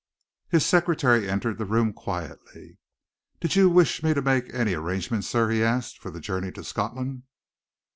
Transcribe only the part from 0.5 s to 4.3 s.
secretary entered the room quietly. "Did you wish me to